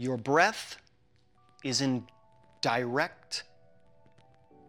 [0.00, 0.76] Your breath
[1.64, 2.06] is in
[2.60, 3.42] direct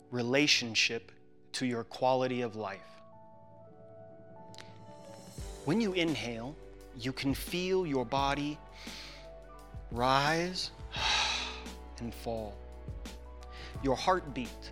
[0.09, 1.11] relationship
[1.51, 2.81] to your quality of life.
[5.65, 6.55] When you inhale,
[6.97, 8.57] you can feel your body
[9.91, 10.71] rise
[11.99, 12.55] and fall.
[13.83, 14.71] Your heartbeat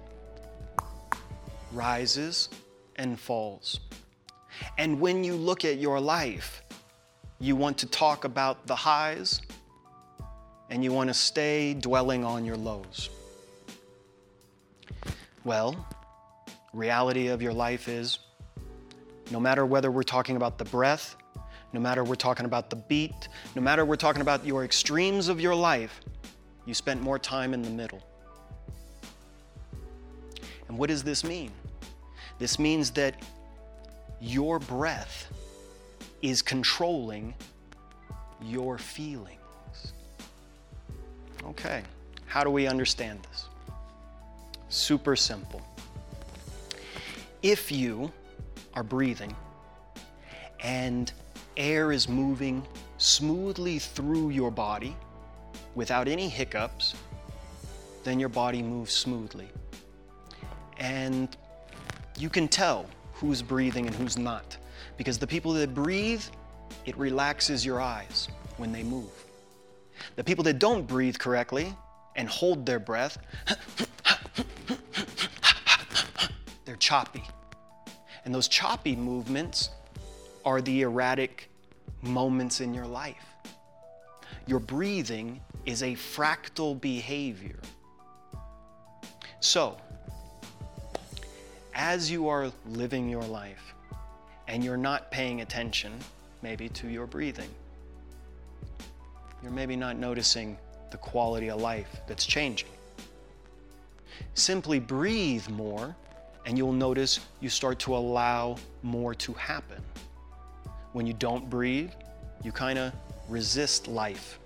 [1.71, 2.50] rises
[2.96, 3.82] and falls.
[4.80, 6.64] And when you look at your life,
[7.39, 9.39] you want to talk about the highs
[10.70, 13.10] and you want to stay dwelling on your lows.
[15.43, 15.87] Well,
[16.73, 18.19] reality of your life is
[19.32, 21.15] no matter whether we're talking about the breath,
[21.73, 25.39] no matter we're talking about the beat, no matter we're talking about your extremes of
[25.39, 26.01] your life,
[26.65, 28.01] you spent more time in the middle.
[30.68, 31.51] And what does this mean?
[32.39, 33.16] This means that
[34.20, 35.31] your breath
[36.22, 37.34] is controlling
[38.42, 39.38] your feelings.
[41.50, 41.81] Okay,
[42.25, 43.45] how do we understand this?
[44.70, 45.62] Super simple.
[47.42, 48.12] If you
[48.73, 49.36] are breathing
[50.59, 51.12] and
[51.56, 52.66] air is moving
[52.98, 54.95] smoothly through your body
[55.75, 56.95] without any hiccups,
[58.03, 59.48] then your body moves smoothly.
[60.78, 61.36] And
[62.20, 64.58] you can tell who's breathing and who's not
[64.98, 66.23] because the people that breathe,
[66.86, 69.27] it relaxes your eyes when they move.
[70.16, 71.73] The people that don't breathe correctly
[72.16, 73.17] and hold their breath,
[76.66, 77.23] they're choppy.
[78.25, 79.70] And those choppy movements
[80.44, 81.50] are the erratic
[82.02, 83.25] moments in your life.
[84.48, 87.59] Your breathing is a fractal behavior.
[89.40, 89.78] So,
[91.73, 93.73] as you are living your life
[94.48, 95.94] and you're not paying attention,
[96.42, 97.50] maybe to your breathing,
[99.42, 100.58] you're maybe not noticing
[100.92, 102.70] the quality of life that's changing.
[104.34, 105.96] Simply breathe more,
[106.46, 109.81] and you'll notice you start to allow more to happen.
[110.94, 111.92] When you don't breathe,
[112.44, 112.94] you kind of
[113.28, 114.40] resist life.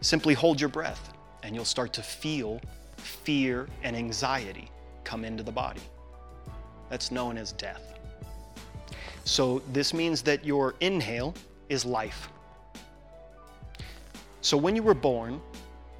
[0.00, 1.12] Simply hold your breath,
[1.42, 2.60] and you'll start to feel
[2.96, 4.70] fear and anxiety
[5.04, 5.80] come into the body.
[6.88, 7.98] That's known as death.
[9.24, 11.34] So, this means that your inhale
[11.68, 12.28] is life.
[14.42, 15.40] So when you were born,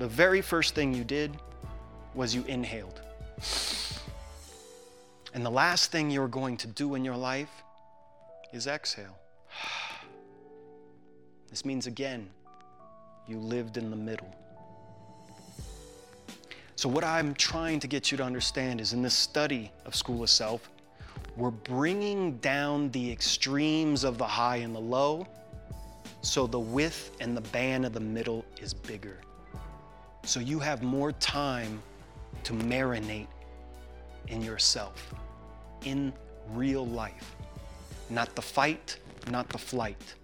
[0.00, 1.36] the very first thing you did
[2.12, 3.00] was you inhaled.
[5.32, 7.62] And the last thing you're going to do in your life
[8.52, 9.16] is exhale.
[11.50, 12.30] This means again,
[13.28, 14.34] you lived in the middle.
[16.76, 20.22] So, what I'm trying to get you to understand is in this study of School
[20.22, 20.70] of Self,
[21.36, 25.26] we're bringing down the extremes of the high and the low
[26.22, 29.18] so the width and the band of the middle is bigger.
[30.24, 31.82] So you have more time
[32.44, 33.26] to marinate
[34.28, 35.12] in yourself,
[35.84, 36.12] in
[36.50, 37.34] real life.
[38.08, 38.98] Not the fight,
[39.30, 40.14] not the flight,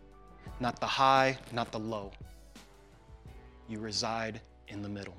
[0.60, 2.12] not the high, not the low.
[3.68, 5.16] You reside in the middle.